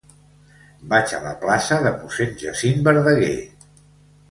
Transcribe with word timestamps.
Vaig 0.93 1.13
a 1.17 1.19
la 1.25 1.33
plaça 1.43 1.79
de 1.85 1.93
Mossèn 1.99 2.35
Jacint 2.47 2.83
Verdaguer. 2.91 3.33